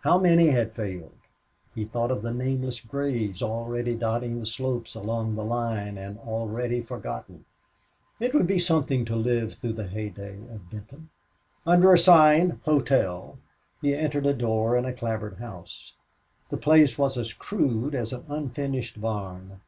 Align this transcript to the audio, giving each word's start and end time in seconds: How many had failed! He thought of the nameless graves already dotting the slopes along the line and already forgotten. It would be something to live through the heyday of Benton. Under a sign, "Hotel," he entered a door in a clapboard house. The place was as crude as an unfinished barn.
How 0.00 0.18
many 0.18 0.48
had 0.48 0.72
failed! 0.72 1.14
He 1.72 1.84
thought 1.84 2.10
of 2.10 2.22
the 2.22 2.32
nameless 2.34 2.80
graves 2.80 3.40
already 3.40 3.94
dotting 3.94 4.40
the 4.40 4.44
slopes 4.44 4.96
along 4.96 5.36
the 5.36 5.44
line 5.44 5.96
and 5.96 6.18
already 6.18 6.80
forgotten. 6.82 7.44
It 8.18 8.34
would 8.34 8.48
be 8.48 8.58
something 8.58 9.04
to 9.04 9.14
live 9.14 9.54
through 9.54 9.74
the 9.74 9.86
heyday 9.86 10.38
of 10.52 10.68
Benton. 10.68 11.10
Under 11.64 11.92
a 11.92 11.96
sign, 11.98 12.58
"Hotel," 12.64 13.38
he 13.80 13.94
entered 13.94 14.26
a 14.26 14.34
door 14.34 14.76
in 14.76 14.84
a 14.84 14.92
clapboard 14.92 15.36
house. 15.38 15.92
The 16.50 16.56
place 16.56 16.98
was 16.98 17.16
as 17.16 17.32
crude 17.32 17.94
as 17.94 18.12
an 18.12 18.24
unfinished 18.28 19.00
barn. 19.00 19.60